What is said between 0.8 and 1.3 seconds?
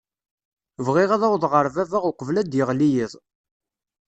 Bɣiɣ ad